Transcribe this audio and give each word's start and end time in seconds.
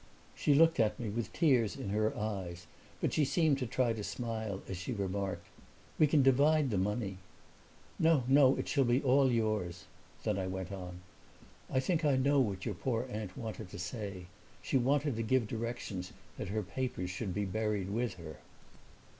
She 0.33 0.55
looked 0.55 0.79
at 0.79 0.99
me 0.99 1.09
with 1.09 1.31
tears 1.31 1.75
in 1.75 1.89
her 1.89 2.17
eyes, 2.17 2.65
but 2.99 3.13
she 3.13 3.23
seemed 3.23 3.59
to 3.59 3.67
try 3.67 3.93
to 3.93 4.03
smile 4.03 4.63
as 4.67 4.77
she 4.77 4.93
remarked, 4.93 5.45
"We 5.99 6.07
can 6.07 6.23
divide 6.23 6.71
the 6.71 6.79
money." 6.79 7.19
"No, 7.99 8.23
no, 8.27 8.55
it 8.57 8.67
shall 8.67 8.83
be 8.83 9.03
all 9.03 9.31
yours." 9.31 9.85
Then 10.23 10.39
I 10.39 10.47
went 10.47 10.71
on, 10.71 11.01
"I 11.69 11.79
think 11.79 12.03
I 12.03 12.15
know 12.15 12.39
what 12.39 12.65
your 12.65 12.73
poor 12.73 13.05
aunt 13.11 13.37
wanted 13.37 13.69
to 13.69 13.77
say. 13.77 14.25
She 14.63 14.75
wanted 14.75 15.15
to 15.17 15.21
give 15.21 15.45
directions 15.47 16.13
that 16.35 16.49
her 16.49 16.63
papers 16.63 17.11
should 17.11 17.31
be 17.35 17.45
buried 17.45 17.91
with 17.91 18.15
her." 18.15 18.37